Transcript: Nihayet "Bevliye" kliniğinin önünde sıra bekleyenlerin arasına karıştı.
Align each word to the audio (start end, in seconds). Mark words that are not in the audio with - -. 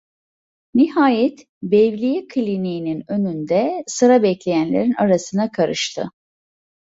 Nihayet 0.75 1.45
"Bevliye" 1.63 2.27
kliniğinin 2.27 3.03
önünde 3.07 3.83
sıra 3.87 4.23
bekleyenlerin 4.23 4.93
arasına 4.93 5.51
karıştı. 5.51 6.09